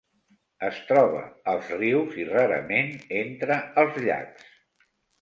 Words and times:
Es 0.69 0.79
troba 0.87 1.21
als 1.53 1.69
rius 1.83 2.19
i 2.23 2.27
rarament 2.33 2.93
entra 3.23 3.63
als 3.87 4.05
llacs. 4.09 4.53